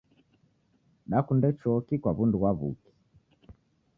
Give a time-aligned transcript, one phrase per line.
[1.11, 2.91] Dakunde choki kwa w'undu ghwa w'uki.